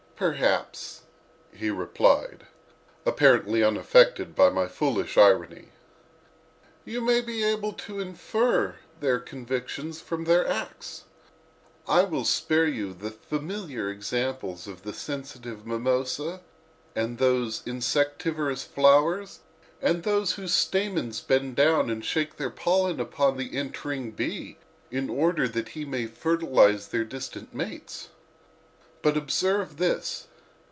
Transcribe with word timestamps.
"Perhaps," 0.21 1.01
he 1.51 1.71
replied, 1.71 2.45
apparently 3.07 3.63
unaffected 3.63 4.35
by 4.35 4.51
my 4.51 4.67
foolish 4.67 5.17
irony, 5.17 5.69
"you 6.85 7.01
may 7.01 7.21
be 7.21 7.43
able 7.43 7.73
to 7.73 7.99
infer 7.99 8.75
their 8.99 9.17
convictions 9.19 9.99
from 9.99 10.25
their 10.25 10.47
acts. 10.47 11.05
I 11.87 12.03
will 12.03 12.23
spare 12.23 12.67
you 12.67 12.93
the 12.93 13.09
familiar 13.09 13.89
examples 13.89 14.67
of 14.67 14.83
the 14.83 14.93
sensitive 14.93 15.65
mimosa, 15.65 16.41
the 16.93 17.01
several 17.15 17.49
insectivorous 17.65 18.63
flowers 18.63 19.39
and 19.81 20.03
those 20.03 20.33
whose 20.33 20.53
stamens 20.53 21.19
bend 21.19 21.55
down 21.55 21.89
and 21.89 22.05
shake 22.05 22.37
their 22.37 22.51
pollen 22.51 22.99
upon 22.99 23.37
the 23.37 23.57
entering 23.57 24.11
bee 24.11 24.59
in 24.91 25.09
order 25.09 25.47
that 25.47 25.69
he 25.69 25.83
may 25.83 26.05
fertilize 26.05 26.89
their 26.89 27.05
distant 27.05 27.55
mates. 27.55 28.09
But 29.03 29.17
observe 29.17 29.77
this. 29.77 30.27